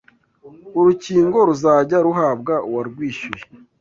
[0.79, 3.43] Urukingo ruzajya ruhabwa uwarwishyuye